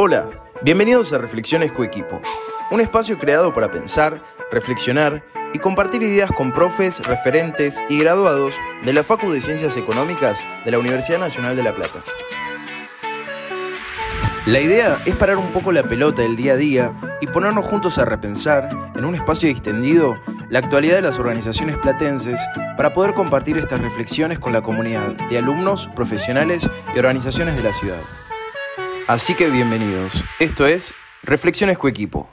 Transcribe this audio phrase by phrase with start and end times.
[0.00, 0.30] Hola,
[0.62, 2.22] bienvenidos a Reflexiones Coequipo,
[2.70, 8.92] un espacio creado para pensar, reflexionar y compartir ideas con profes, referentes y graduados de
[8.92, 12.04] la Facu de Ciencias Económicas de la Universidad Nacional de La Plata.
[14.46, 17.98] La idea es parar un poco la pelota del día a día y ponernos juntos
[17.98, 20.14] a repensar, en un espacio extendido,
[20.48, 22.38] la actualidad de las organizaciones platenses
[22.76, 27.72] para poder compartir estas reflexiones con la comunidad de alumnos, profesionales y organizaciones de la
[27.72, 28.27] ciudad.
[29.08, 30.22] Así que bienvenidos.
[30.38, 30.92] Esto es
[31.22, 32.28] Reflexiones Coequipo.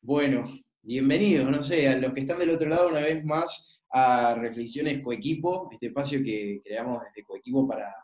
[0.00, 0.50] Bueno,
[0.80, 5.02] bienvenidos, no sé, a los que están del otro lado una vez más a Reflexiones
[5.04, 7.94] Coequipo, este espacio que creamos desde Coequipo para,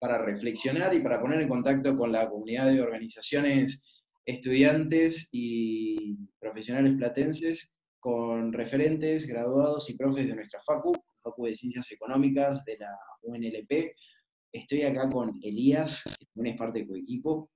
[0.00, 3.84] para reflexionar y para poner en contacto con la comunidad de organizaciones
[4.24, 11.92] estudiantes y profesionales platenses, con referentes, graduados y profes de nuestra FACU, FACU de Ciencias
[11.92, 12.90] Económicas de la
[13.22, 13.94] UNLP,
[14.56, 17.50] Estoy acá con Elías, que también es parte de tu equipo.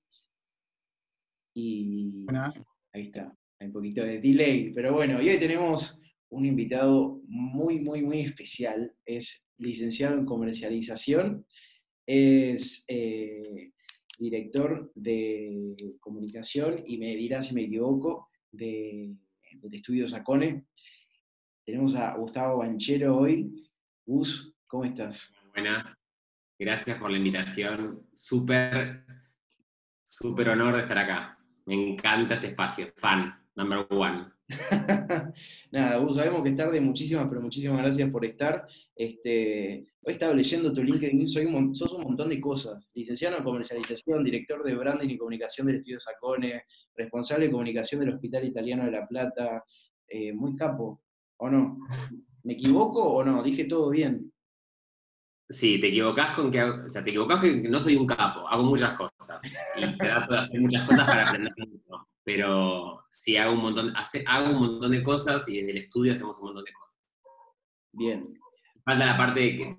[1.54, 2.26] Y
[2.92, 5.98] ahí está, hay un poquito de delay, pero bueno, y hoy tenemos
[6.28, 8.94] un invitado muy, muy, muy especial.
[9.06, 11.46] Es licenciado en comercialización,
[12.06, 13.72] es eh,
[14.18, 19.14] director de comunicación y me dirá si me equivoco, de,
[19.54, 20.66] del estudio Sacone.
[21.64, 23.66] Tenemos a Gustavo Banchero hoy.
[24.04, 25.32] Gus, ¿cómo estás?
[25.54, 25.99] Buenas,
[26.60, 28.06] Gracias por la invitación.
[28.12, 29.02] Súper,
[30.04, 31.38] súper honor de estar acá.
[31.64, 32.88] Me encanta este espacio.
[32.96, 34.26] Fan, number one.
[35.72, 38.66] Nada, vos sabemos que es tarde, muchísimas, pero muchísimas gracias por estar.
[38.94, 42.86] Este, hoy estaba leyendo tu LinkedIn, soy un, sos un montón de cosas.
[42.92, 46.64] Licenciado en comercialización, director de branding y comunicación del Estudio Sacone,
[46.94, 49.64] responsable de comunicación del Hospital Italiano de La Plata,
[50.06, 51.00] eh, muy capo,
[51.38, 51.78] ¿o no?
[52.42, 53.42] ¿Me equivoco o no?
[53.42, 54.30] Dije todo bien.
[55.50, 58.62] Sí, te equivocás con que, o sea, te equivocás que no soy un capo, hago
[58.62, 59.40] muchas cosas
[59.76, 63.92] y trato de hacer muchas cosas para aprender mucho, pero sí hago un montón,
[64.26, 67.00] hago un montón de cosas y desde el estudio hacemos un montón de cosas.
[67.90, 68.40] Bien.
[68.84, 69.76] Falta la parte de,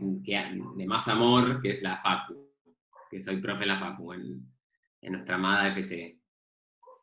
[0.76, 2.52] de más amor, que es la FACU,
[3.10, 4.54] que soy profe en la FACU, en,
[5.00, 6.20] en nuestra amada FCE.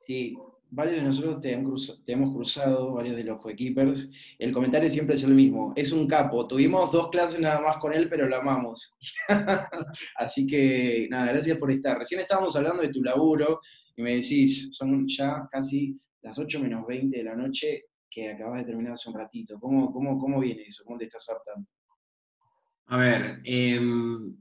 [0.02, 0.36] Sí,
[0.70, 5.34] varios de nosotros te, hemos cruzado, varios de los coequippers, el comentario siempre es el
[5.34, 8.96] mismo, es un capo, tuvimos dos clases nada más con él, pero lo amamos.
[10.16, 11.98] Así que, nada, gracias por estar.
[11.98, 13.60] Recién estábamos hablando de tu laburo
[13.96, 18.60] y me decís, son ya casi las 8 menos 20 de la noche que acabas
[18.60, 19.58] de terminar hace un ratito.
[19.58, 20.84] ¿Cómo, cómo, cómo viene eso?
[20.84, 21.68] ¿Cómo te estás adaptando?
[22.86, 24.34] A ver, em,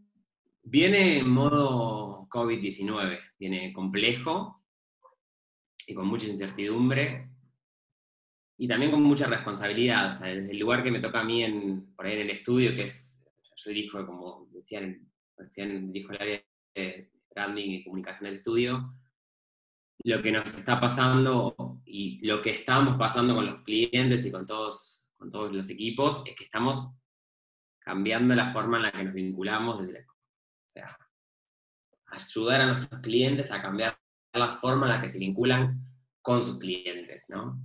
[0.63, 4.63] viene en modo COVID-19, viene complejo,
[5.87, 7.29] y con mucha incertidumbre
[8.57, 10.11] y también con mucha responsabilidad.
[10.11, 12.31] O sea, desde el lugar que me toca a mí en, por ahí en el
[12.31, 13.23] estudio, que es,
[13.55, 16.43] yo dirijo, como decían, recién dirijo el área
[16.75, 18.93] de branding y comunicación del estudio,
[20.03, 24.45] lo que nos está pasando y lo que estamos pasando con los clientes y con
[24.45, 26.93] todos, con todos los equipos es que estamos
[27.79, 30.97] cambiando la forma en la que nos vinculamos desde o sea,
[32.07, 33.97] ayudar a nuestros clientes a cambiar
[34.33, 35.81] la forma en la que se vinculan
[36.21, 37.59] con sus clientes, ¿no?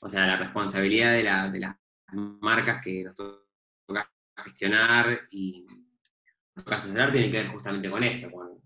[0.00, 1.76] O sea, la responsabilidad de, las
[2.12, 5.66] marcas que nos toca gestionar y
[6.54, 8.60] nos toca asesorar tiene que ver justamente con eso, con,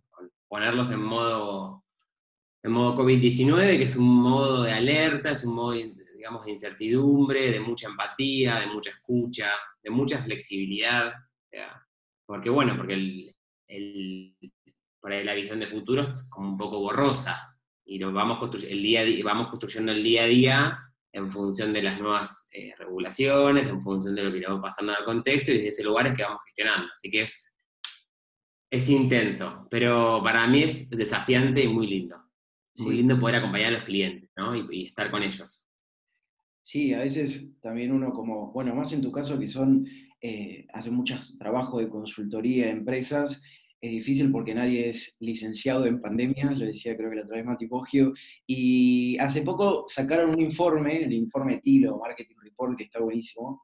[0.49, 1.85] ponerlos en modo,
[2.63, 7.51] en modo COVID-19, que es un modo de alerta, es un modo, digamos, de incertidumbre,
[7.51, 9.51] de mucha empatía, de mucha escucha,
[9.83, 11.13] de mucha flexibilidad.
[12.27, 12.95] porque bueno, porque
[13.69, 14.37] el,
[15.05, 17.55] por ahí la visión de futuro es como un poco borrosa
[17.85, 20.79] y lo vamos, el día, vamos construyendo el día a día
[21.13, 24.93] en función de las nuevas eh, regulaciones, en función de lo que le va pasando
[24.93, 26.89] en el contexto y desde ese lugar es que vamos gestionando.
[26.91, 27.61] Así que es,
[28.71, 32.17] es intenso, pero para mí es desafiante y muy lindo.
[32.79, 34.57] Muy lindo poder acompañar a los clientes ¿no?
[34.57, 35.69] y, estar con ellos.
[36.63, 39.87] Sí, a veces también uno como, bueno, más en tu caso que son,
[40.23, 43.43] eh, hace mucho trabajo de consultoría de empresas
[43.85, 47.45] es difícil porque nadie es licenciado en pandemia, lo decía creo que la otra vez
[47.45, 48.15] Mati Poggio,
[48.47, 53.63] y hace poco sacaron un informe, el informe TILO, Marketing Report, que está buenísimo,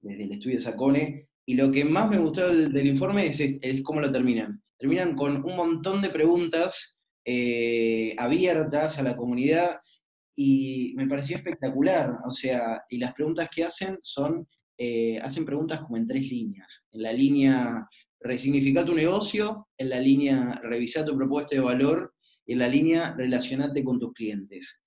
[0.00, 3.40] desde el estudio Sacone, y lo que más me gustó del, informe es,
[3.84, 4.60] cómo lo terminan.
[4.78, 9.78] Terminan con un montón de preguntas eh, abiertas a la comunidad
[10.34, 15.82] y me pareció espectacular, o sea, y las preguntas que hacen son, eh, hacen preguntas
[15.82, 16.88] como en tres líneas.
[16.90, 17.88] En la línea
[18.24, 22.14] resignifica tu negocio, en la línea revisa tu propuesta de valor
[22.46, 24.82] y en la línea relacionate con tus clientes.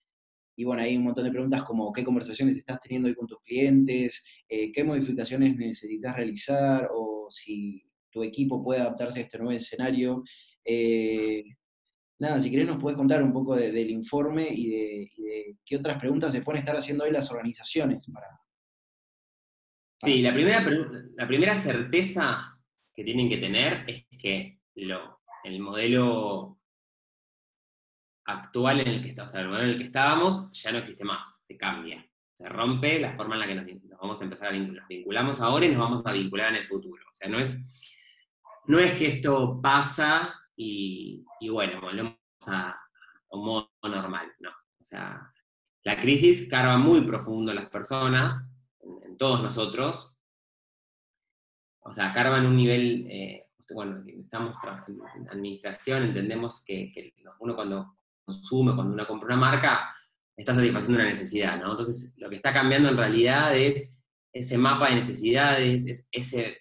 [0.57, 3.39] Y bueno, hay un montón de preguntas como qué conversaciones estás teniendo hoy con tus
[3.44, 9.51] clientes, eh, qué modificaciones necesitas realizar o si tu equipo puede adaptarse a este nuevo
[9.51, 10.24] escenario.
[10.66, 11.44] Eh,
[12.18, 16.31] nada, si querés nos puedes contar un poco del informe y de, qué otras preguntas
[16.31, 18.04] se pueden estar haciendo hoy las organizaciones.
[19.98, 20.66] Sí, la primera,
[21.16, 22.56] la primera certeza
[22.97, 26.59] que tienen que tener es que lo, el modelo
[28.25, 31.38] actual en el que estamos, el modelo en el que estábamos ya no existe más,
[31.41, 32.03] se cambia,
[32.33, 34.81] se rompe la forma en la que nos, vamos a empezar a vincular.
[34.81, 37.05] Nos vinculamos ahora y nos vamos a vincular en el futuro.
[37.07, 37.94] O sea, no es,
[38.65, 42.15] no es que esto pasa y, bueno, volvemos
[42.47, 42.75] a,
[43.29, 44.50] un modo normal, no.
[44.50, 45.31] O sea,
[45.83, 48.51] la crisis carga muy profundo en las personas,
[48.81, 50.16] en, todos nosotros.
[51.88, 54.57] O sea, carga en un nivel, eh, bueno, estamos
[54.88, 59.89] en administración, entendemos que, uno cuando consume, cuando uno compra una marca,
[60.36, 61.72] está satisfaciendo una necesidad, ¿no?
[61.72, 63.98] Entonces, lo que está cambiando en realidad es
[64.34, 66.57] ese mapa de necesidades, es ese,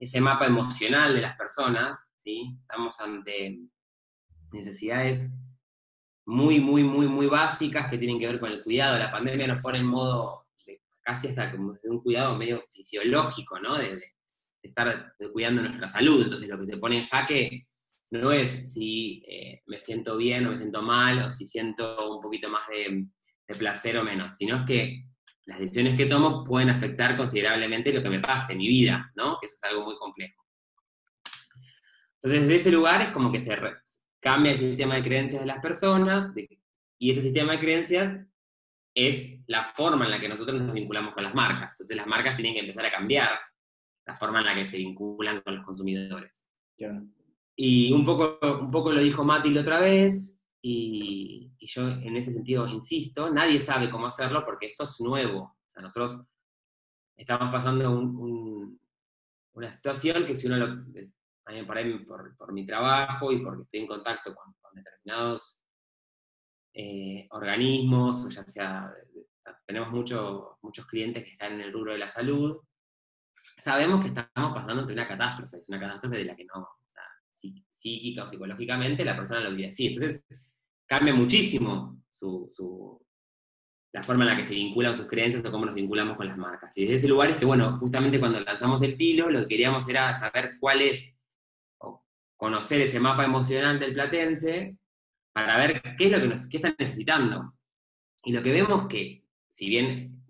[0.00, 2.56] ese mapa emocional de las personas, ¿sí?
[2.62, 3.60] Estamos ante
[4.50, 5.30] necesidades
[6.24, 8.98] muy, muy, muy, muy básicas que tienen que ver con el cuidado.
[8.98, 10.46] La pandemia nos pone en modo
[11.02, 13.76] casi hasta como de un cuidado medio fisiológico, ¿no?
[14.68, 16.22] Estar cuidando nuestra salud.
[16.22, 17.64] Entonces, lo que se pone en jaque
[18.10, 22.22] no es si eh, me siento bien o me siento mal, o si siento un
[22.22, 23.06] poquito más de,
[23.58, 25.04] placer o menos, sino es que
[25.44, 29.38] las decisiones que tomo pueden afectar considerablemente lo que me pase mi vida, ¿no?
[29.38, 30.42] Que eso es algo muy complejo.
[32.14, 33.54] Entonces, desde ese lugar es como que se
[34.18, 36.30] cambia el sistema de creencias de las personas,
[36.98, 38.16] y ese sistema de creencias
[38.94, 41.72] es la forma en la que nosotros nos vinculamos con las marcas.
[41.74, 43.28] Entonces, las marcas tienen que empezar a cambiar
[44.06, 46.50] la forma en la que se vinculan con los consumidores.
[47.56, 52.32] Y un poco, un poco lo dijo Mati la otra vez, y, yo en ese
[52.32, 55.40] sentido insisto, nadie sabe cómo hacerlo porque esto es nuevo.
[55.40, 56.26] O sea, nosotros
[57.16, 57.90] estamos pasando
[59.52, 60.66] una situación que si uno lo...
[62.06, 65.62] por, por, mi trabajo y porque estoy en contacto con, determinados
[66.72, 68.92] eh, organismos, o ya sea,
[69.66, 72.58] tenemos muchos clientes que están en el rubro de la salud,
[73.58, 76.68] sabemos que estamos pasando ante una catástrofe, es una catástrofe de la que no,
[77.68, 79.88] psíquica o psicológicamente, la persona lo vive así.
[79.88, 80.24] Entonces,
[80.86, 82.02] cambia muchísimo
[83.92, 86.36] la forma en la que se vinculan sus creencias o cómo nos vinculamos con las
[86.36, 86.76] marcas.
[86.78, 89.88] Y desde ese lugar es que, bueno, justamente cuando lanzamos el tilo, lo que queríamos
[89.88, 91.16] era saber cuál es,
[91.78, 92.04] o
[92.36, 94.78] conocer ese mapa emocional del platense,
[95.32, 97.54] para ver qué es lo que nos, qué están necesitando.
[98.24, 100.24] Y lo que vemos que, si bien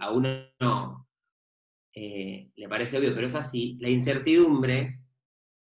[0.00, 1.03] a uno
[1.94, 5.00] eh, le parece obvio, pero es así, la incertidumbre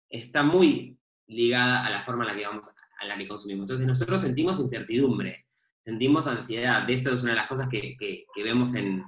[0.09, 2.69] está muy ligada a la forma en la que vamos,
[3.01, 3.65] a la que consumimos.
[3.65, 5.47] Entonces nosotros sentimos incertidumbre,
[5.85, 6.87] sentimos ansiedad.
[6.87, 7.97] De eso es una de las cosas que,
[8.43, 9.05] vemos en,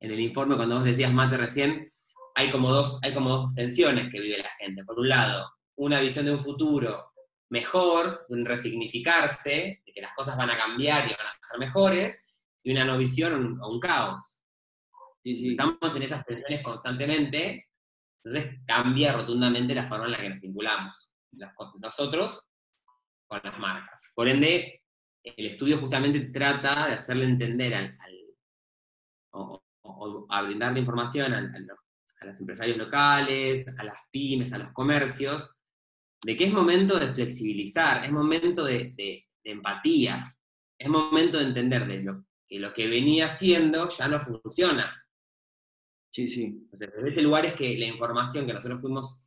[0.00, 1.86] el informe cuando vos decías, Mate, recién,
[2.34, 4.84] hay como, dos, hay como dos tensiones que vive la gente.
[4.84, 7.12] Por un lado, una visión de un futuro
[7.50, 11.58] mejor, de un resignificarse, de que las cosas van a cambiar y van a ser
[11.58, 14.41] mejores, y una no visión o un, caos.
[15.24, 17.68] Estamos en esas tensiones constantemente,
[18.24, 21.14] entonces cambia rotundamente la forma en la que nos vinculamos,
[21.80, 22.48] nosotros
[23.26, 24.12] con las marcas.
[24.14, 24.82] Por ende,
[25.22, 27.98] el estudio justamente trata de hacerle entender al,
[29.32, 29.62] o,
[30.28, 35.56] a brindarle información a, los empresarios locales, a las pymes, a los comercios,
[36.24, 40.22] de que es momento de flexibilizar, es momento de, de empatía,
[40.78, 45.01] es momento de entender de lo, que lo que venía haciendo ya no funciona,
[46.12, 46.68] Sí, sí.
[46.70, 49.22] desde este lugar es que la información que nosotros fuimos,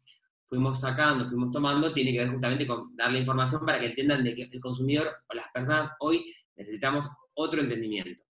[0.46, 4.36] fuimos sacando, fuimos tomando, tiene que ver justamente con darle información para que entiendan de
[4.36, 6.24] que el consumidor o las personas hoy
[6.56, 8.24] necesitamos otro entendimiento.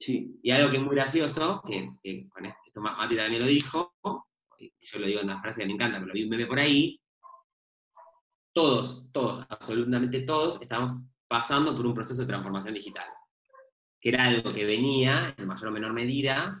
[0.00, 0.40] Sí.
[0.42, 1.86] Y algo que es muy gracioso, que,
[2.30, 5.98] con esto Mati también lo dijo, yo lo digo en una frase que me encanta,
[5.98, 7.00] pero lo vi un meme por ahí,
[8.52, 10.94] todos, todos, absolutamente todos, estamos
[11.28, 13.06] pasando por un proceso de transformación digital,
[14.00, 16.60] que era algo que venía, en mayor o menor medida,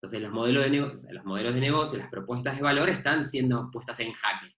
[0.00, 3.68] entonces los modelos de negocio, los modelos de negocio, las propuestas de valor están siendo
[3.72, 4.54] puestas en jaque.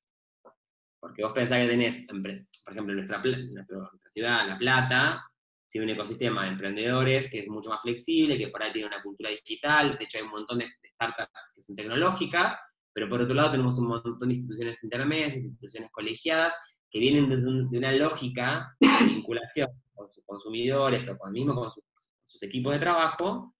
[1.00, 5.24] Porque vos pensás que tenés, por ejemplo, nuestra, nuestra ciudad, La Plata,
[5.70, 9.02] tiene un ecosistema de emprendedores que es mucho más flexible, que por ahí tiene una
[9.02, 12.58] cultura digital, de hecho hay un montón de startups que son tecnológicas,
[12.92, 16.54] pero por otro lado tenemos un montón de instituciones intermedias, instituciones colegiadas,
[16.90, 17.30] que vienen
[17.70, 21.70] de una lógica de vinculación con sus consumidores o con, mismo con
[22.26, 23.54] sus equipos de trabajo,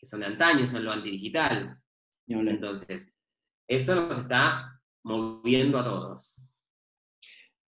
[0.00, 1.76] que son de antaño, son lo antidigital.
[2.26, 3.12] Entonces,
[3.68, 6.40] eso nos está moviendo a todos.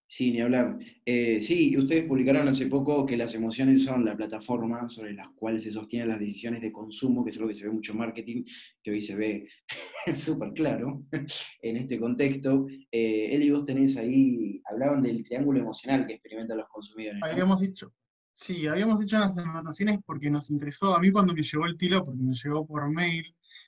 [0.07, 0.79] Sí, ni hablar.
[1.07, 5.63] Eh, sí, ustedes publicaron hace poco que las emociones son la plataforma sobre las cuales
[5.63, 8.45] se sostienen las decisiones de consumo, que es algo que se ve mucho en marketing,
[8.83, 9.49] que hoy se ve
[10.15, 11.03] súper claro
[11.63, 12.67] en este contexto.
[12.91, 17.23] Eh, Eli, vos tenés ahí, hablaban del triángulo emocional que experimentan los consumidores.
[17.23, 17.95] Habíamos dicho,
[18.33, 20.95] sí, habíamos en las anotaciones porque nos interesó.
[20.97, 23.25] A mí cuando me llegó el tiro, porque me llegó por mail,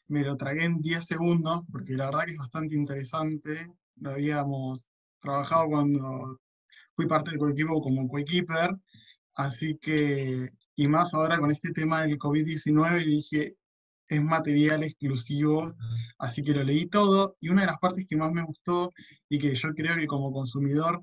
[0.09, 3.71] me lo tragué en 10 segundos, porque la verdad que es bastante interesante.
[3.97, 4.91] Lo habíamos
[5.21, 6.41] trabajado cuando
[6.97, 8.71] fui parte del equipo como coequiper,
[9.35, 13.57] así que, y más ahora con este tema del COVID-19, dije,
[14.09, 15.75] es material exclusivo,
[16.19, 18.93] así que lo leí todo, y una de las partes que más me gustó
[19.29, 21.03] y que yo creo que como consumidor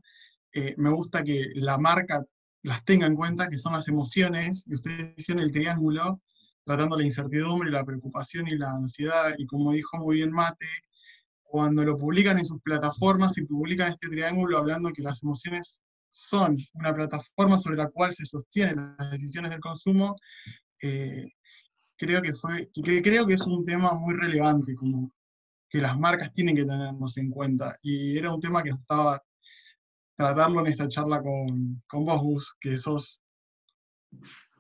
[0.54, 2.24] eh, me gusta que la marca
[2.64, 6.22] las tenga en cuenta, que son las emociones, y ustedes hicieron el triángulo,
[6.64, 10.68] tratando la incertidumbre, la preocupación y la ansiedad, y como dijo muy bien Mate,
[11.44, 16.58] cuando lo publican en sus plataformas y publican este triángulo hablando que las emociones son
[16.74, 20.16] una plataforma sobre la cual se sostienen las decisiones del consumo,
[20.82, 21.28] eh,
[21.98, 25.12] creo que fue, creo que es un tema muy relevante, como
[25.70, 27.78] que las marcas tienen que tenernos en cuenta.
[27.82, 29.22] Y era un tema que estaba
[30.22, 33.22] tratarlo en esta charla con, con vos, Gus, que sos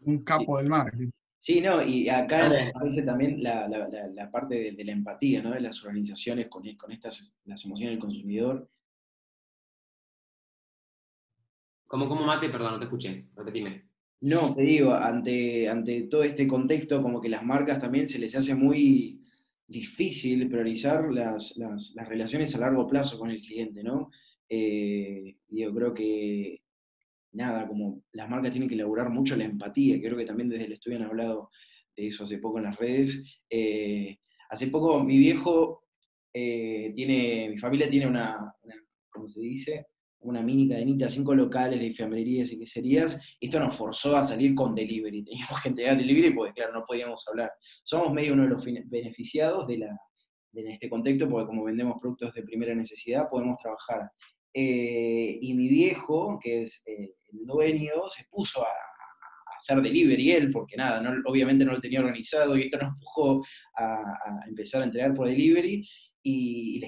[0.01, 1.09] un capo del marketing.
[1.39, 5.51] Sí, no, y acá aparece también la, parte de, la empatía, ¿no?
[5.51, 8.69] De las organizaciones con, con estas, las emociones del consumidor.
[11.87, 12.49] ¿Cómo, cómo mate?
[12.49, 13.89] Perdón, no te escuché, repetime.
[14.21, 18.35] No, te digo, ante, ante todo este contexto, como que las marcas también se les
[18.35, 19.21] hace muy
[19.71, 21.55] difícil priorizar las,
[22.07, 24.11] relaciones a largo plazo con el cliente, ¿no?
[24.53, 26.61] Eh, yo creo que
[27.31, 30.73] nada, como las marcas tienen que elaborar mucho la empatía, creo que también desde el
[30.73, 31.49] estudio han hablado
[31.95, 33.23] de eso hace poco en las redes.
[33.49, 34.17] Eh,
[34.49, 35.85] hace poco mi viejo
[36.33, 38.53] eh, tiene, mi familia tiene una,
[39.09, 39.87] ¿cómo se dice?
[40.19, 44.75] Una mini cadenita, cinco locales de enfermerías y queserías, esto nos forzó a salir con
[44.75, 45.23] delivery.
[45.23, 47.53] Teníamos que entregar delivery porque, claro, no podíamos hablar.
[47.85, 49.97] Somos medio uno de los beneficiados de, la,
[50.51, 54.11] de este contexto, porque como vendemos productos de primera necesidad, podemos trabajar.
[54.53, 58.69] Eh, y mi viejo, que es eh, el dueño, se puso a,
[59.57, 63.43] hacer delivery él, porque nada, obviamente no lo tenía organizado y esto nos empujó
[63.77, 64.01] a,
[64.47, 65.87] empezar a entregar por delivery.
[66.23, 66.81] Y,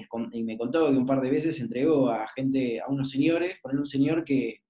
[0.44, 3.86] me contó que un par de veces entregó a gente, a unos señores, poner un
[3.86, 4.60] señor que,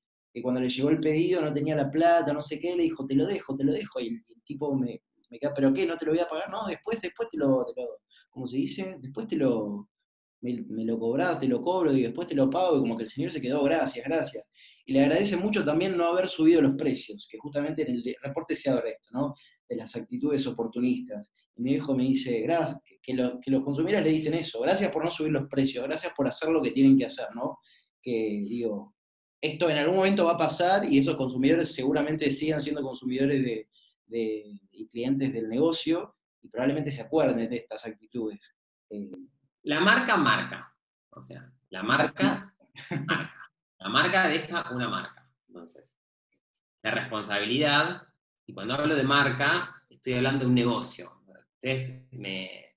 [0.43, 3.15] cuando le llegó el pedido no tenía la plata, no sé qué, le dijo, te
[3.15, 4.01] lo dejo, te lo dejo.
[4.01, 5.87] Y el, tipo me, me queda, ¿pero qué?
[5.87, 6.51] ¿No te lo voy a pagar?
[6.51, 7.89] No, después, después te lo, te lo
[8.35, 8.97] ¿cómo se dice?
[9.01, 9.89] Después te lo,
[10.45, 13.09] me, lo cobras, te lo cobro y después te lo pago, y como que el
[13.09, 14.45] señor se quedó, gracias, gracias.
[14.85, 18.55] Y le agradece mucho también no haber subido los precios, que justamente en el reporte
[18.55, 19.35] se abre esto, ¿no?
[19.67, 21.31] De las actitudes oportunistas.
[21.57, 25.11] Y mi hijo me dice, gracias, que, los consumidores le dicen eso, gracias por no
[25.11, 27.59] subir los precios, gracias por hacer lo que tienen que hacer, ¿no?
[28.03, 28.95] Que digo,
[29.41, 33.69] esto en algún momento va a pasar y esos consumidores seguramente sigan siendo consumidores de,
[34.73, 38.55] y clientes del negocio y probablemente se acuerden de estas actitudes.
[38.91, 39.11] Eh,
[39.65, 40.75] la marca marca.
[41.11, 42.55] O sea, la marca
[42.91, 43.35] marca.
[43.85, 45.31] La marca deja una marca.
[45.47, 45.99] Entonces,
[46.83, 48.03] la responsabilidad,
[48.47, 51.23] y cuando hablo de marca, estoy hablando de un negocio.
[51.55, 52.77] Ustedes me,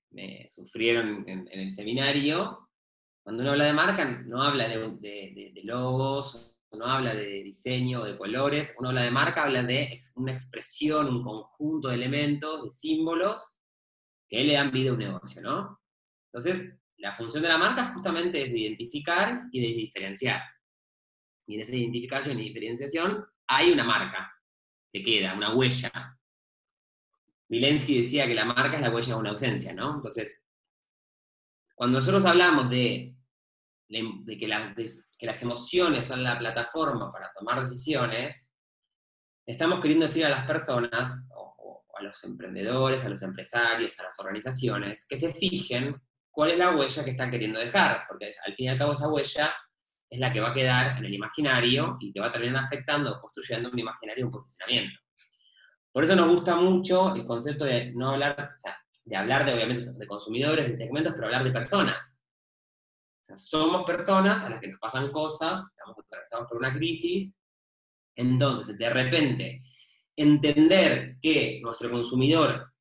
[0.50, 2.68] sufrieron en, el seminario.
[3.22, 8.74] Cuando uno habla de marca, no habla de, logos, no habla de diseño de colores,
[8.78, 13.60] uno habla de marca, habla de una expresión, un conjunto de elementos, de símbolos
[14.28, 15.80] que le dan vida a un negocio, ¿no?
[16.32, 20.42] Entonces, la función de la marca justamente es de identificar y de diferenciar.
[21.46, 24.32] Y en esa identificación y diferenciación hay una marca
[24.90, 25.90] que queda, una huella.
[27.48, 29.94] Milensky decía que la marca es la huella de una ausencia, ¿no?
[29.94, 30.44] Entonces,
[31.74, 33.16] cuando nosotros hablamos de,
[33.88, 38.52] que, las emociones son la plataforma para tomar decisiones,
[39.46, 41.24] estamos queriendo decir a las personas,
[41.96, 45.94] a los emprendedores, a los empresarios, a las organizaciones, que se fijen
[46.38, 49.08] cuál es la huella que están queriendo dejar, porque al fin y al cabo esa
[49.08, 49.52] huella
[50.08, 53.20] es la que va a quedar en el imaginario y que va a terminar afectando,
[53.20, 55.00] construyendo un imaginario, un posicionamiento.
[55.90, 59.54] Por eso nos gusta mucho el concepto de no hablar, o sea, de hablar de
[59.54, 62.22] obviamente de consumidores, de segmentos, pero hablar de personas.
[63.34, 67.36] Somos personas a las que nos pasan cosas, estamos atravesados por una crisis,
[68.14, 69.62] entonces de repente
[70.14, 72.72] entender que nuestro consumidor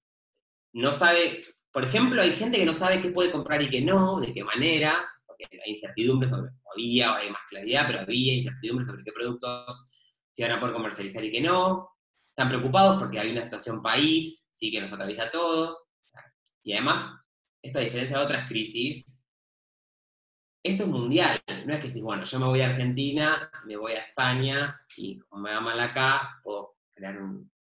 [0.74, 1.42] no sabe
[1.78, 4.44] por ejemplo, hay gente que no sabe qué puede comprar y qué no, de qué
[4.44, 9.92] manera, porque hay incertidumbre sobre, había, hay más claridad, pero había incertidumbre sobre qué productos
[10.34, 11.92] se van a poder comercializar y qué no.
[12.30, 15.92] Están preocupados porque hay una situación país, sí, que nos atraviesa a todos.
[16.64, 17.12] Y además,
[17.62, 19.22] esta diferencia de otras crisis,
[20.64, 23.92] esto es mundial, no es que si, bueno, yo me voy a Argentina, me voy
[23.92, 27.52] a España y como me va mal acá, puedo crear un,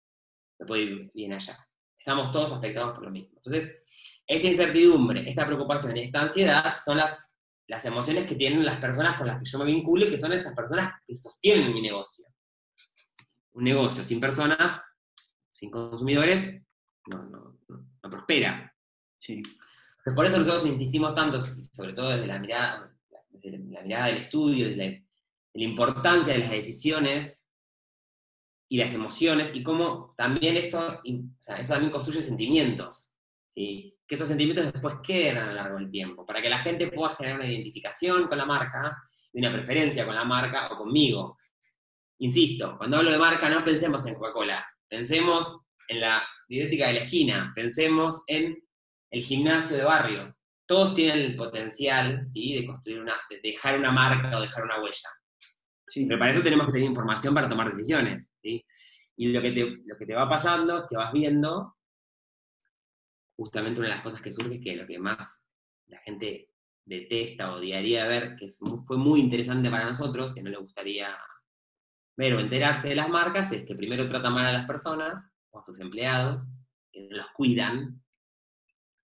[0.59, 1.55] me puedo ir bien allá.
[1.99, 3.33] Estamos todos afectados por lo mismo.
[3.35, 3.83] Entonces,
[4.27, 7.29] esta incertidumbre, esta preocupación y esta ansiedad son las,
[7.69, 10.33] las emociones que tienen las personas con las que yo me vinculo y que son
[10.33, 12.27] esas personas que sostienen mi negocio.
[13.53, 14.81] Un negocio sin personas,
[15.53, 16.61] sin consumidores,
[17.07, 18.73] no, no, no, prospera.
[19.19, 19.43] Sí.
[20.15, 22.95] por eso nosotros insistimos tanto, sobre todo desde la mirada,
[23.31, 25.03] desde la mirada del estudio, desde la,
[25.55, 27.47] la importancia de las decisiones
[28.69, 31.01] y las emociones, y cómo también esto, o
[31.39, 33.19] sea, eso también construye sentimientos,
[33.55, 33.96] ¿sí?
[34.07, 37.15] Que esos sentimientos después quedan a lo largo del tiempo, para que la gente pueda
[37.17, 38.97] generar una identificación con la marca,
[39.37, 41.37] y una preferencia con la marca o conmigo.
[42.19, 47.01] Insisto, cuando hablo de marca no pensemos en Coca-Cola, pensemos en la dietética de la
[47.01, 48.57] esquina, pensemos en
[49.11, 50.23] el gimnasio de barrio.
[50.65, 52.59] Todos tienen el potencial ¿sí?
[52.59, 55.09] de construir una, de dejar una marca o dejar una huella.
[55.95, 58.33] Pero para eso tenemos que tener información para tomar decisiones.
[58.43, 58.65] ¿sí?
[59.17, 61.76] Y lo que, te, lo que te va pasando es que vas viendo,
[63.37, 65.47] justamente una de las cosas que surge es que lo que más
[65.87, 66.51] la gente
[66.85, 68.47] detesta o odiaría ver, que
[68.85, 71.17] fue muy interesante para nosotros, que no le gustaría
[72.17, 75.59] ver o enterarse de las marcas, es que primero tratan mal a las personas, o
[75.59, 76.51] a sus empleados,
[76.91, 78.03] que los cuidan.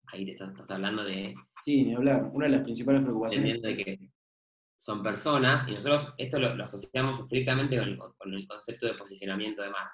[0.08, 1.34] Ahí te estás, hablando de...
[1.64, 2.30] Sí, ni hablar.
[2.32, 3.62] Una de las principales preocupaciones...
[3.62, 4.10] De que
[4.76, 9.92] son personas, y nosotros esto lo, asociamos estrictamente con el, concepto de posicionamiento de marca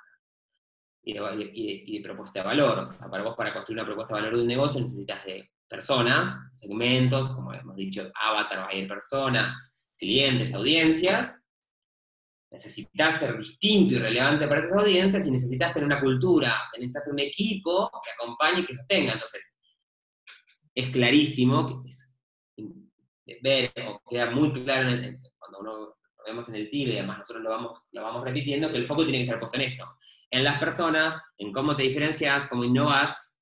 [1.04, 2.78] y de, propuesta de valor.
[2.78, 5.50] O sea, para vos, para construir una propuesta de valor de un negocio, necesitas de
[5.68, 9.54] personas, segmentos, como hemos dicho, avatar, buyer persona,
[9.96, 11.40] clientes, audiencias.
[12.50, 17.18] Necesitas ser distinto y relevante para esas audiencias y necesitas tener una cultura, necesitas un
[17.18, 19.12] equipo que acompañe y que sostenga.
[19.12, 19.54] Entonces,
[20.74, 22.16] es clarísimo que es
[23.42, 24.90] ver o queda muy claro
[25.38, 25.96] cuando uno
[26.26, 29.02] vemos en el tiro y además nosotros lo vamos, lo vamos repitiendo, que el foco
[29.02, 29.84] tiene que estar puesto en esto,
[30.30, 33.34] en las personas, en cómo te diferencias, cómo innovas,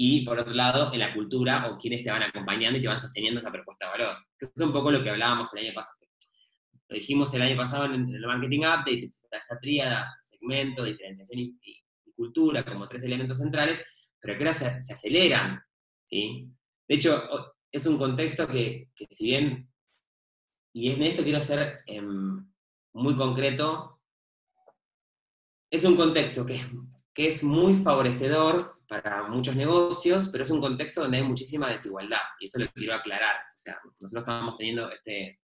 [0.00, 3.00] y por otro lado, en la cultura o quienes te van acompañando y te van
[3.00, 4.16] sosteniendo esa propuesta de valor.
[4.38, 5.98] Eso es un poco lo que hablábamos el año pasado.
[6.88, 11.82] Lo dijimos el año pasado en el Marketing Update, esta tríada, segmento, diferenciación y,
[12.14, 13.84] cultura como tres elementos centrales,
[14.20, 15.60] pero que ahora se, se aceleran.
[16.04, 16.48] ¿sí?
[16.88, 17.28] De hecho,
[17.70, 19.70] es un contexto que, si bien,
[20.78, 22.48] y en esto quiero ser em,
[22.92, 24.00] muy concreto,
[25.70, 26.60] es un contexto que,
[27.12, 32.20] que es muy favorecedor para muchos negocios, pero es un contexto donde hay muchísima desigualdad,
[32.38, 33.36] y eso lo quiero aclarar.
[33.54, 35.40] O sea, nosotros estamos teniendo este,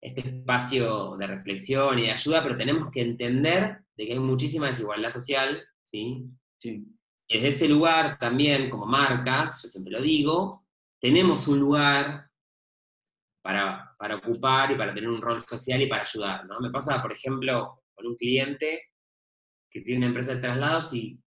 [0.00, 4.68] este espacio de reflexión y de ayuda, pero tenemos que entender de que hay muchísima
[4.68, 6.24] desigualdad social, ¿sí?
[6.58, 6.84] Sí.
[7.28, 10.64] Desde ese lugar también, como marcas, yo siempre lo digo,
[11.00, 12.30] tenemos un lugar
[13.44, 16.46] para, ocupar y para tener un rol social y para ayudar.
[16.46, 16.60] ¿no?
[16.60, 18.90] Me pasa, por ejemplo, con un cliente
[19.70, 21.20] que tiene una empresa de traslados y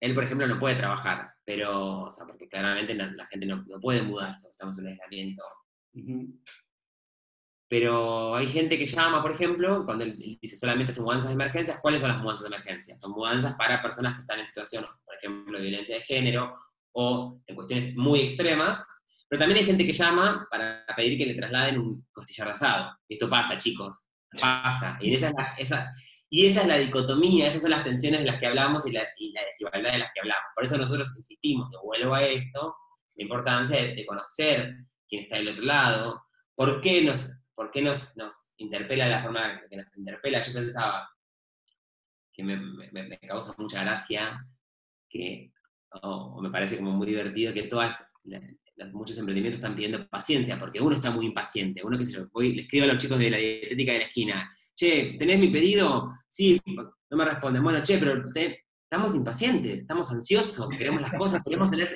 [0.00, 4.02] él, por ejemplo, no puede trabajar, pero, o sea, porque claramente la, gente no, puede
[4.02, 5.42] mudarse, estamos en un aislamiento.
[7.66, 11.78] Pero hay gente que llama, por ejemplo, cuando él, dice solamente son mudanzas de emergencias,
[11.80, 12.98] ¿cuáles son las mudanzas de emergencia?
[12.98, 16.52] Son mudanzas para personas que están en situación, por ejemplo, de violencia de género
[16.92, 18.84] o en cuestiones muy extremas,
[19.28, 22.96] pero también hay gente que llama para pedir que le trasladen un costillar asado.
[23.08, 24.08] Esto pasa, chicos,
[24.40, 24.98] pasa.
[25.00, 25.32] Y esa,
[26.30, 29.06] es la, dicotomía, esas son las tensiones de las que hablamos y la,
[29.46, 30.44] desigualdad de las que hablamos.
[30.54, 32.76] Por eso nosotros insistimos, y vuelvo a esto,
[33.14, 34.76] la importancia de, conocer
[35.08, 39.62] quién está del otro lado, por qué nos, por qué nos, nos interpela la forma
[39.68, 40.40] que nos interpela.
[40.40, 41.08] Yo pensaba
[42.32, 44.44] que me, me causa mucha gracia
[45.08, 45.52] que
[46.02, 48.10] o, me parece como muy divertido que todas,
[48.92, 52.54] muchos emprendimientos están pidiendo paciencia, porque uno está muy impaciente, uno que se lo, voy,
[52.54, 56.10] le escribo a los chicos de la dietética de la esquina, che, ¿tenés mi pedido?
[56.28, 61.70] Sí, no me responden, bueno, che, pero estamos impacientes, estamos ansiosos, queremos las cosas, queremos
[61.70, 61.94] tener,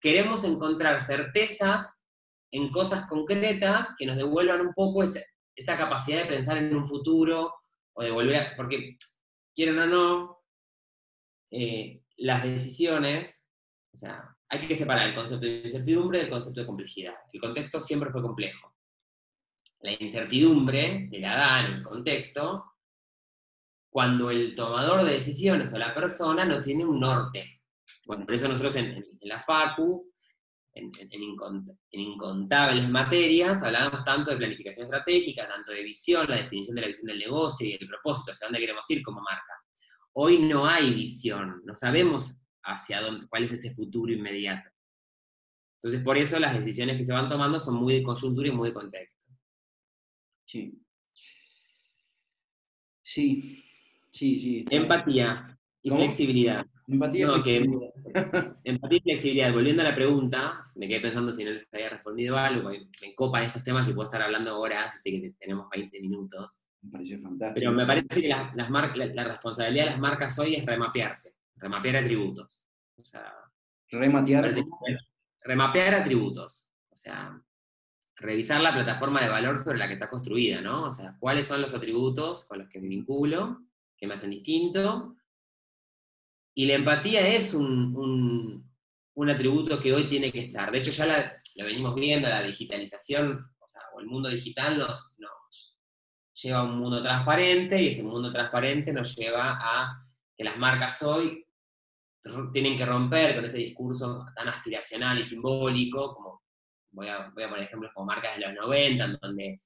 [0.00, 2.04] queremos encontrar certezas
[2.52, 7.52] en cosas concretas que nos devuelvan un poco esa, capacidad de pensar en un futuro,
[7.94, 8.96] o de volver a, porque
[9.54, 10.38] quieren o no,
[11.50, 13.46] eh, las decisiones,
[13.92, 17.14] o sea, hay que separar el concepto de incertidumbre del concepto de complejidad.
[17.32, 18.74] El contexto siempre fue complejo.
[19.80, 22.62] La incertidumbre te la da en el contexto
[23.88, 27.62] cuando el tomador de decisiones o la persona no tiene un norte.
[28.04, 30.12] Bueno, por eso nosotros en, la FACU,
[30.74, 30.92] en,
[31.90, 37.06] incontables materias, hablábamos tanto de planificación estratégica, tanto de visión, la definición de la visión
[37.06, 39.54] del negocio y el propósito, hacia dónde queremos ir como marca.
[40.12, 44.68] Hoy no hay visión, no sabemos hacia dónde, cuál es ese futuro inmediato.
[45.76, 48.68] Entonces, por eso las decisiones que se van tomando son muy de coyuntura y muy
[48.68, 49.26] de contexto.
[50.46, 50.80] Sí.
[53.02, 53.62] Sí,
[54.12, 54.64] sí, sí.
[54.70, 56.64] Empatía y flexibilidad.
[56.86, 57.90] Empatía no, y flexibilidad.
[58.64, 59.52] empatía y flexibilidad.
[59.52, 63.14] Volviendo a la pregunta, me quedé pensando si no les había respondido algo, me, me
[63.14, 66.68] copan estos temas y puedo estar hablando horas, así que tenemos 20 minutos.
[66.82, 67.60] Me parece fantástico.
[67.60, 71.30] Pero me parece que la, las la, la, responsabilidad de las marcas hoy es remapearse,
[71.62, 72.66] remapear atributos.
[72.96, 73.32] O sea,
[73.90, 74.52] remapear.
[75.44, 76.72] Remapear atributos.
[76.90, 77.40] O sea,
[78.16, 80.84] revisar la plataforma de valor sobre la que está construida, ¿no?
[80.84, 83.62] O sea, cuáles son los atributos con los que me vinculo,
[83.96, 85.16] que me hacen distinto.
[86.54, 88.70] Y la empatía es un, un,
[89.14, 90.70] un atributo que hoy tiene que estar.
[90.70, 94.76] De hecho, ya la, lo venimos viendo, la digitalización, o, sea, o el mundo digital
[94.76, 95.78] nos, nos
[96.34, 101.02] lleva a un mundo transparente y ese mundo transparente nos lleva a que las marcas
[101.02, 101.46] hoy
[102.52, 106.42] tienen que romper con ese discurso tan aspiracional y simbólico, como
[106.92, 109.60] voy a, voy a poner ejemplos como marcas de los 90, en donde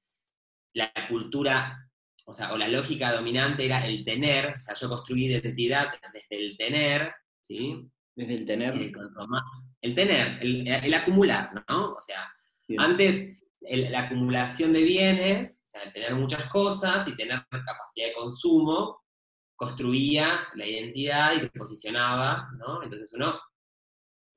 [0.75, 1.79] la cultura,
[2.27, 6.45] o sea, o la lógica dominante era el tener, o sea, yo construí identidad desde
[6.45, 7.89] el tener, ¿sí?
[8.15, 8.75] Desde el tener.
[9.83, 11.93] El tener, el, el acumular, ¿no?
[11.93, 12.31] O sea,
[12.67, 12.81] Bien.
[12.81, 18.09] antes el, la acumulación de bienes, o sea, el tener muchas cosas y tener capacidad
[18.09, 19.03] de consumo,
[19.57, 22.83] construía la identidad y te posicionaba, ¿no?
[22.83, 23.41] Entonces uno,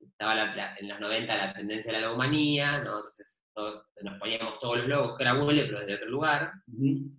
[0.00, 2.96] estaba la, la, en los 90 la tendencia de la ¿no?
[2.96, 6.52] Entonces todo, nos poníamos todos los logos, huele, pero desde otro lugar.
[6.66, 7.16] Uh -huh.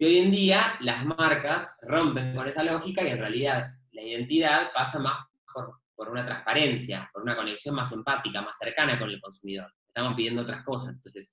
[0.00, 4.72] Y hoy en día las marcas rompen con esa lógica y en realidad la identidad
[4.72, 9.20] pasa más por, por una transparencia, por una conexión más empática, más cercana con el
[9.20, 9.72] consumidor.
[9.86, 10.94] Estamos pidiendo otras cosas.
[10.94, 11.32] Entonces,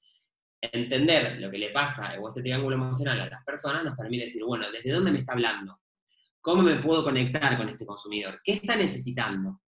[0.60, 4.44] entender lo que le pasa o este triángulo emocional a las personas nos permite decir,
[4.44, 5.80] bueno, ¿desde dónde me está hablando?
[6.45, 8.39] ¿Cómo me puedo conectar con este consumidor?
[8.43, 9.60] ¿Qué está necesitando?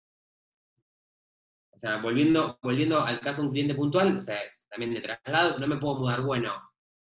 [1.72, 5.60] O sea, volviendo, volviendo al caso de un cliente puntual, o sea, también de traslados,
[5.60, 6.22] no me puedo mudar.
[6.22, 6.54] Bueno,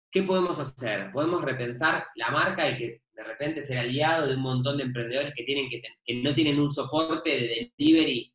[0.09, 1.11] ¿qué podemos hacer?
[1.11, 5.33] Podemos repensar la marca y que de repente ser aliado de un montón de emprendedores
[5.35, 8.33] que, tienen que, que no tienen un soporte de delivery,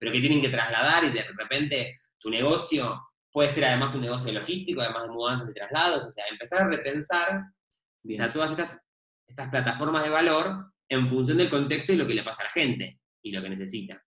[0.00, 3.00] pero que tienen que trasladar y de repente tu negocio
[3.30, 6.68] puede ser además un negocio logístico, además de mudanzas y traslados, o sea, empezar a
[6.68, 7.40] repensar
[8.08, 8.80] o sea, todas estas,
[9.26, 12.50] estas plataformas de valor en función del contexto y lo que le pasa a la
[12.50, 14.02] gente y lo que necesita.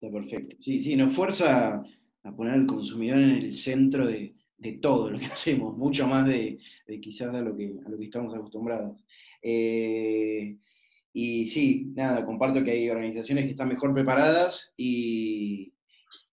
[0.00, 0.56] Está perfecto.
[0.60, 1.82] Sí, sí, nos fuerza
[2.22, 6.26] a poner al consumidor en el centro de, de todo lo que hacemos, mucho más
[6.26, 9.04] de, de quizás a lo, que, a lo que estamos acostumbrados.
[9.42, 10.56] Eh,
[11.12, 15.70] y sí, nada, comparto que hay organizaciones que están mejor preparadas y,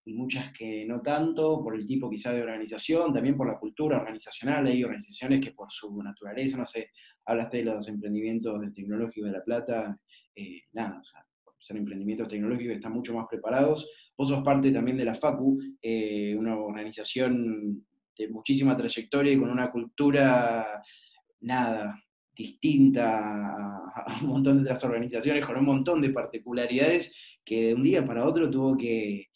[0.06, 4.66] muchas que no tanto, por el tipo quizá de organización, también por la cultura organizacional,
[4.68, 6.90] hay organizaciones que por su naturaleza, no sé,
[7.26, 10.00] hablaste de los emprendimientos tecnológicos de La Plata,
[10.36, 11.02] eh, nada,
[11.46, 13.90] o ser emprendimientos tecnológicos están mucho más preparados.
[14.18, 17.86] Vos sos parte también de la FACU, eh, una organización
[18.18, 20.82] de muchísima trayectoria y con una cultura,
[21.42, 22.04] nada,
[22.36, 27.74] distinta a, a un montón de otras organizaciones, con un montón de particularidades que de
[27.74, 29.28] un día para otro tuvo que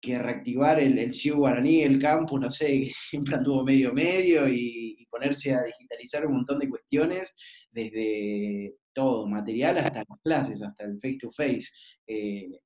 [0.00, 4.48] que reactivar el, el CIU Guaraní, el campus, no sé, que siempre anduvo medio medio,
[4.48, 5.87] y, y, ponerse a digitalizar
[6.26, 7.34] un montón de cuestiones,
[7.70, 11.68] desde todo, material hasta las clases, hasta el face to face.
[12.06, 12.60] Eh,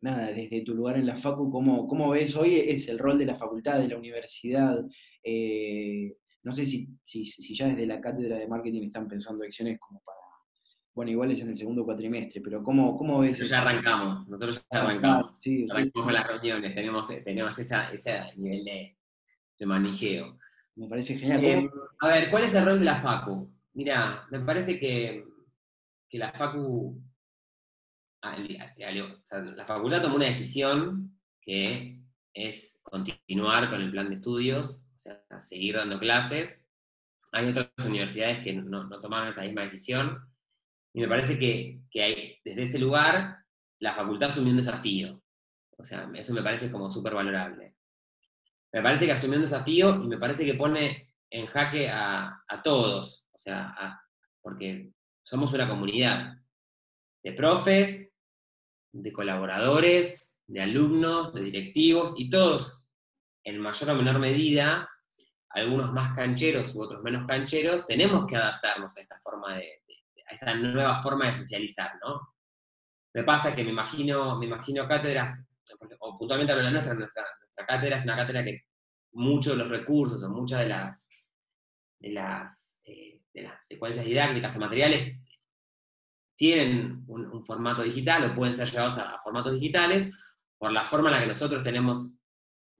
[0.00, 3.26] nada, desde tu lugar en la Facu, ¿cómo, ¿cómo, ves hoy es el rol de
[3.26, 4.84] la facultad, de la universidad?
[5.22, 9.78] Eh, no sé si, si, si ya desde la cátedra de marketing están pensando acciones
[9.78, 10.18] como para
[10.94, 13.46] bueno, igual es en el segundo cuatrimestre, pero ¿cómo, cómo ves eso?
[13.46, 15.24] Ya arrancamos, nosotros ya arrancamos.
[15.26, 16.14] Ah, sí, arrancamos sí.
[16.14, 18.96] las reuniones, tenemos, tenemos esa, ese nivel de,
[19.58, 20.38] de manijeo.
[20.76, 21.44] Me parece genial.
[21.44, 23.50] Eh, a ver, ¿cuál es el rol de la FACU?
[23.74, 25.24] Mira, me parece que,
[26.08, 27.00] que la FACU,
[28.22, 32.00] la facultad tomó una decisión que
[32.32, 36.66] es continuar con el plan de estudios, o sea, seguir dando clases.
[37.32, 40.18] Hay otras universidades que no, no tomaron esa misma decisión
[40.92, 43.44] y me parece que, que hay, desde ese lugar
[43.80, 45.20] la facultad asumió un desafío.
[45.76, 47.74] O sea, eso me parece como súper valorable.
[48.74, 52.60] Me parece que asumió un desafío y me parece que pone en jaque a, a
[52.60, 53.28] todos.
[53.32, 54.02] O sea, a,
[54.42, 54.90] porque
[55.22, 56.34] somos una comunidad
[57.22, 58.12] de profes,
[58.92, 62.88] de colaboradores, de alumnos, de directivos y todos,
[63.44, 64.90] en mayor o menor medida,
[65.50, 69.84] algunos más cancheros u otros menos cancheros, tenemos que adaptarnos a esta forma de,
[70.26, 72.34] a esta nueva forma de socializar, ¿no?
[73.12, 75.38] Me pasa que me imagino, me imagino cátedras,
[76.00, 77.24] o puntualmente de la nuestra, nuestra,
[77.56, 78.64] nuestra cátedra es una cátedra que
[79.12, 81.08] muchos de los recursos o muchas de las,
[82.00, 85.16] de las, eh, de las secuencias didácticas o materiales
[86.36, 90.10] tienen un, un, formato digital o pueden ser llevados a, a, formatos digitales,
[90.58, 92.18] por la forma en la que nosotros tenemos,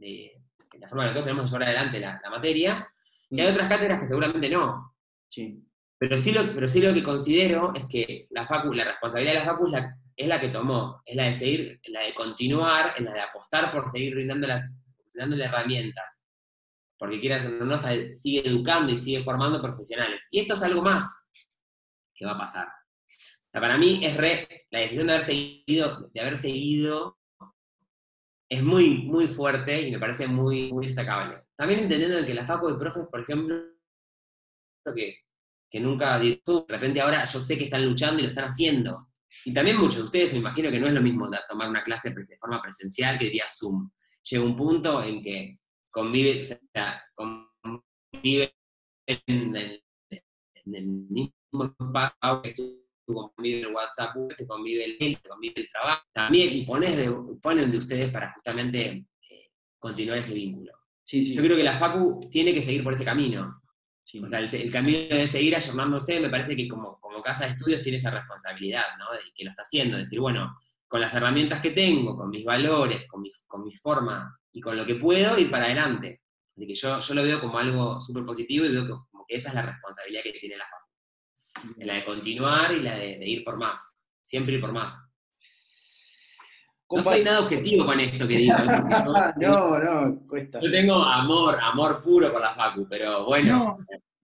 [0.00, 2.88] eh, la forma en la que nosotros tenemos de llevar adelante la, la materia,
[3.30, 4.96] y hay otras cátedras que seguramente no.
[5.28, 5.63] Sí.
[6.06, 9.38] Pero sí, lo, pero sí lo que considero es que la, facu, la responsabilidad de
[9.38, 9.72] la facu
[10.14, 13.72] es la, que tomó, es la de seguir, la de continuar, es la de apostar
[13.72, 14.70] por seguir brindando las,
[15.12, 16.26] brindándole herramientas.
[16.98, 17.80] Porque quieras o no,
[18.12, 20.20] sigue educando y sigue formando profesionales.
[20.30, 21.30] Y esto es algo más
[22.14, 22.68] que va a pasar.
[23.50, 27.18] Para mí es re, la decisión de haber seguido, de haber seguido
[28.50, 31.44] es muy, muy fuerte y me parece muy, muy destacable.
[31.56, 33.56] También entendiendo que la facu de profes, por ejemplo,
[34.94, 35.24] que,
[35.74, 39.08] que nunca de repente ahora yo sé que están luchando y lo están haciendo.
[39.44, 42.10] Y también muchos de ustedes me imagino que no es lo mismo tomar una clase
[42.10, 43.90] de forma presencial que vía Zoom.
[44.22, 45.58] Llega un punto en que
[45.90, 48.54] convive, o sea, convive
[49.04, 54.96] en el, en el mismo espacio que tú tú convive el WhatsApp, te convive el
[55.00, 57.10] mail, te convive el trabajo, también, y pones de,
[57.42, 60.72] ponen de ustedes para justamente eh, continuar ese vínculo.
[61.02, 61.34] Sí, sí.
[61.34, 63.60] Yo creo que la Facu tiene que seguir por ese camino.
[64.04, 64.20] Sí.
[64.20, 67.52] O sea, el, el camino de seguir ayornándose, me parece que como, como casa de
[67.52, 69.10] estudios tiene esa responsabilidad, ¿no?
[69.12, 73.06] De que lo está haciendo, decir, bueno, con las herramientas que tengo, con mis valores,
[73.08, 76.22] con mi, con mi forma y con lo que puedo, ir para adelante.
[76.54, 79.36] De que yo, yo lo veo como algo súper positivo y veo que, como que
[79.36, 81.74] esa es la responsabilidad que tiene la Facu.
[81.78, 83.96] La de continuar y la de, de ir por más.
[84.22, 85.08] Siempre ir por más.
[86.94, 88.54] No soy nada objetivo con esto que digo.
[89.37, 90.61] no, no, cuesta.
[90.61, 93.59] Yo tengo amor, amor puro por la Facu, pero bueno.
[93.59, 93.74] No.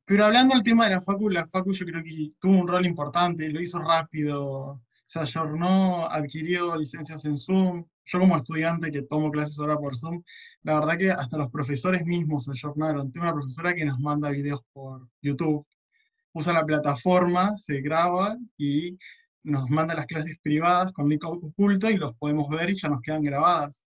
[0.04, 2.84] Pero hablando del tema de la Facu, la Facu yo creo que tuvo un rol
[2.84, 7.84] importante, lo hizo rápido, se ayornó, adquirió licencias en Zoom.
[8.04, 10.22] Yo como estudiante que tomo clases ahora por Zoom,
[10.62, 13.12] la verdad que hasta los profesores mismos se ayornaron.
[13.12, 15.64] Tengo una profesora que nos manda videos por YouTube,
[16.32, 18.98] usa la plataforma, se graba y
[19.42, 23.00] nos manda las clases privadas con link oculto y los podemos ver y ya nos
[23.00, 23.86] quedan grabadas.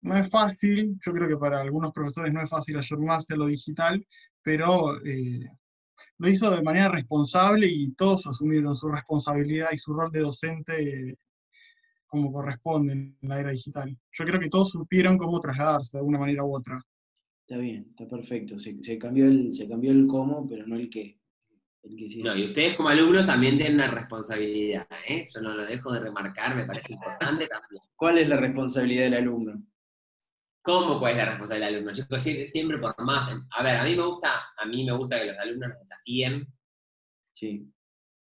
[0.00, 3.46] No es fácil, yo creo que para algunos profesores no es fácil ayornarse a lo
[3.46, 4.06] digital,
[4.42, 5.40] pero eh,
[6.18, 11.18] lo hizo de manera responsable y todos asumieron su responsabilidad y su rol de docente
[12.06, 13.96] como corresponde en la era digital.
[14.12, 16.80] Yo creo que todos supieron cómo trasladarse de una manera u otra.
[17.46, 18.58] Está bien, está perfecto.
[18.58, 21.18] Se cambió el, se cambió el cómo, pero no el qué.
[21.82, 25.26] No, y ustedes como alumnos también tienen una responsabilidad, ¿eh?
[25.32, 27.82] Yo no lo dejo de remarcar, me parece importante también.
[27.96, 29.62] ¿Cuál es la responsabilidad del alumno?
[30.60, 31.92] ¿Cómo cuál es la responsabilidad del alumno?
[31.94, 33.34] Chicos, siempre, siempre por más.
[33.56, 36.46] A ver, a mí me gusta, a mí me gusta que los alumnos nos desafíen,
[37.38, 37.72] Sí,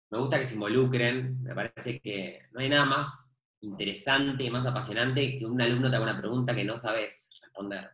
[0.10, 5.38] me gusta que se involucren, me parece que no hay nada más interesante, más apasionante
[5.38, 7.90] que un alumno te haga una pregunta que no sabes responder.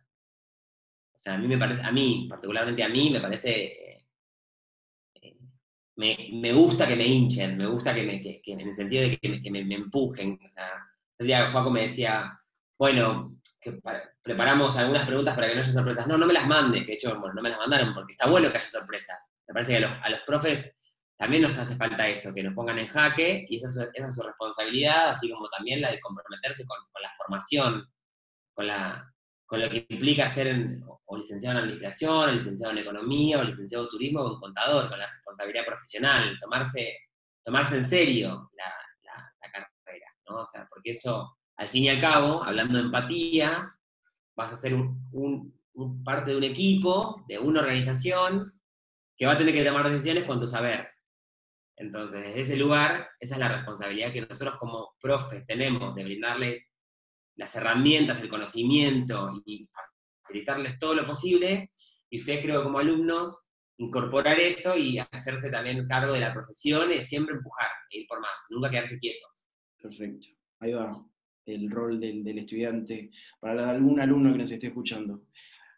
[1.12, 3.87] O sea, a mí me parece, a mí, particularmente a mí, me parece,
[5.98, 9.18] me, me gusta que me hinchen, me gusta que me, que, en el sentido de
[9.18, 10.38] que me, me- empujen.
[10.44, 10.70] O sea,
[11.18, 12.40] el día me decía,
[12.78, 13.28] bueno,
[14.22, 16.06] preparamos algunas preguntas para que no haya sorpresas.
[16.06, 18.26] No, no me las mandes, que de hecho, bueno, no me las mandaron porque está
[18.28, 19.32] bueno que haya sorpresas.
[19.46, 20.76] Me parece que a los, a los profes
[21.16, 24.08] también nos hace falta eso, que nos pongan en jaque, y esa es, su, esa
[24.08, 27.84] es su responsabilidad, así como también la de comprometerse con, con la formación,
[28.54, 29.12] con, la,
[29.48, 33.44] con lo que implica ser en- o, licenciado en administración, o licenciado en economía, o
[33.44, 36.96] licenciado en turismo, o en contador, con la responsabilidad profesional, tomarse,
[37.42, 38.64] tomarse en serio la,
[39.02, 40.36] la- la carrera, ¿no?
[40.42, 43.74] O sea, porque eso, al fin y al cabo, hablando de empatía,
[44.36, 45.58] vas a ser un
[46.04, 48.52] parte de un equipo, de una organización,
[49.16, 50.88] que va a tener que tomar decisiones con tu saber.
[51.76, 56.66] Entonces, desde ese lugar, esa es la responsabilidad que nosotros como profes tenemos de brindarle
[57.38, 59.66] las herramientas, el conocimiento y
[60.22, 61.70] facilitarles todo lo posible.
[62.10, 67.00] Y ustedes creo como alumnos, incorporar eso y hacerse también cargo de la profesión y
[67.00, 69.48] siempre empujar, ir por más, nunca quedarse quietos.
[69.80, 70.26] perfecto.
[70.60, 70.90] Ahí va
[71.46, 75.22] el rol del, del estudiante para algún alumno que nos esté escuchando.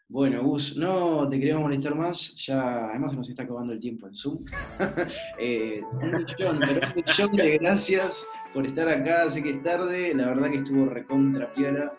[0.07, 4.15] Bueno, Gus, no te queremos molestar más, ya además nos está acabando el tiempo en
[4.15, 4.43] Zoom.
[5.39, 10.27] Eh, un millón, un millón de gracias por estar acá, sé que es tarde, la
[10.27, 11.93] verdad que estuvo recontra piola.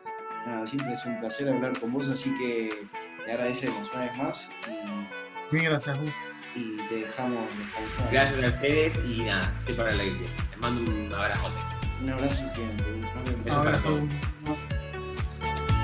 [0.47, 2.87] Nada, siempre es un placer hablar con vos, así que
[3.25, 6.15] te agradecemos una vez más y, Mil gracias, Gus.
[6.57, 8.13] y te dejamos descansar.
[8.13, 10.29] Gracias a ustedes y nada, estoy para la Biblia.
[10.51, 11.55] Les mando un abrazote.
[12.03, 12.85] Un abrazo gigante,
[13.45, 14.01] para Abrazo.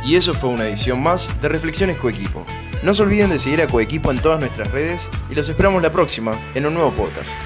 [0.04, 2.44] Y eso fue una edición más de Reflexiones Coequipo.
[2.82, 5.90] No se olviden de seguir a Coequipo en todas nuestras redes y los esperamos la
[5.92, 7.36] próxima en un nuevo podcast.